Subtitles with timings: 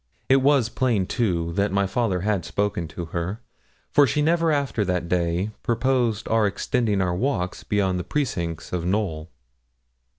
[0.29, 3.39] It was plain, too, that my father had spoken to her,
[3.91, 8.83] for she never after that day proposed our extending our walks beyond the precincts of
[8.83, 9.29] Knowl.